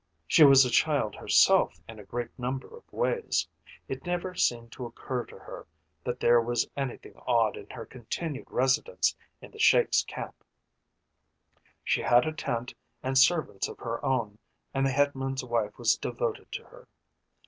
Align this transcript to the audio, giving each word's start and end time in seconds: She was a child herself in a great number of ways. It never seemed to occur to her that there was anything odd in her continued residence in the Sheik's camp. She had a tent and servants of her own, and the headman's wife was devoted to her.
She 0.25 0.43
was 0.43 0.65
a 0.65 0.71
child 0.71 1.13
herself 1.13 1.79
in 1.87 1.99
a 1.99 2.03
great 2.03 2.31
number 2.39 2.75
of 2.75 2.91
ways. 2.91 3.47
It 3.87 4.03
never 4.03 4.33
seemed 4.33 4.71
to 4.71 4.87
occur 4.87 5.25
to 5.27 5.37
her 5.37 5.67
that 6.03 6.19
there 6.19 6.41
was 6.41 6.67
anything 6.75 7.13
odd 7.27 7.55
in 7.55 7.69
her 7.69 7.85
continued 7.85 8.47
residence 8.49 9.15
in 9.43 9.51
the 9.51 9.59
Sheik's 9.59 10.01
camp. 10.03 10.43
She 11.83 12.01
had 12.01 12.25
a 12.27 12.31
tent 12.33 12.73
and 13.03 13.15
servants 13.15 13.67
of 13.67 13.77
her 13.77 14.03
own, 14.03 14.39
and 14.73 14.87
the 14.87 14.91
headman's 14.91 15.43
wife 15.43 15.77
was 15.77 15.97
devoted 15.97 16.51
to 16.53 16.63
her. 16.63 16.87